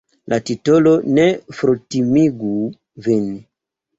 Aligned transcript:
La 0.31 0.37
titolo 0.49 0.93
ne 1.17 1.25
fortimigu 1.59 2.53
vin. 3.09 3.31